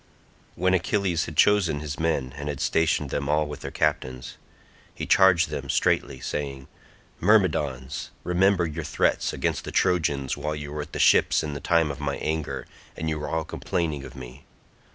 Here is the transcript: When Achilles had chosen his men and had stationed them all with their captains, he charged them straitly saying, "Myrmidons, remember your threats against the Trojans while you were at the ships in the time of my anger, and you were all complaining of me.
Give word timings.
When 0.55 0.73
Achilles 0.73 1.25
had 1.25 1.37
chosen 1.37 1.79
his 1.79 1.99
men 1.99 2.33
and 2.35 2.49
had 2.49 2.59
stationed 2.59 3.11
them 3.11 3.29
all 3.29 3.45
with 3.45 3.59
their 3.59 3.69
captains, 3.69 4.37
he 4.95 5.05
charged 5.05 5.49
them 5.49 5.69
straitly 5.69 6.19
saying, 6.19 6.67
"Myrmidons, 7.19 8.09
remember 8.23 8.65
your 8.65 8.83
threats 8.83 9.31
against 9.31 9.63
the 9.63 9.71
Trojans 9.71 10.35
while 10.35 10.55
you 10.55 10.71
were 10.73 10.81
at 10.81 10.93
the 10.93 10.97
ships 10.97 11.43
in 11.43 11.53
the 11.53 11.59
time 11.59 11.91
of 11.91 11.99
my 11.99 12.15
anger, 12.17 12.65
and 12.97 13.09
you 13.09 13.19
were 13.19 13.29
all 13.29 13.45
complaining 13.45 14.03
of 14.03 14.15
me. 14.15 14.43